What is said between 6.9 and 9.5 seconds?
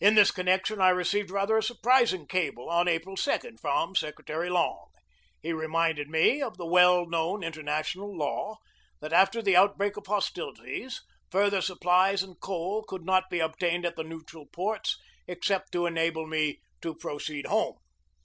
known international law, that after